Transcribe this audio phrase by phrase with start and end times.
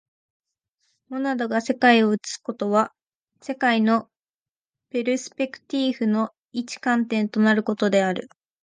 [1.09, 2.91] モナドが世界を映すことは、
[3.39, 4.09] 世界の
[4.89, 8.27] ペルスペクティーフの一観点となることである。